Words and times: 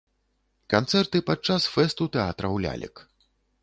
Канцэрты 0.75 1.23
падчас 1.29 1.69
фэсту 1.77 2.11
тэатраў 2.19 2.53
лялек. 2.67 2.95